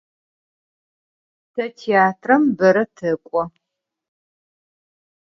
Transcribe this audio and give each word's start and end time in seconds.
Te 1.53 1.65
têatrem 1.81 2.43
bere 2.61 2.83
tek'o. 2.97 3.43